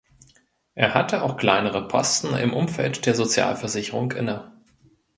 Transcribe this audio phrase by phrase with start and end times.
[0.73, 4.51] Er hatte auch kleinere Posten im Umfeld der Sozialversicherung inne.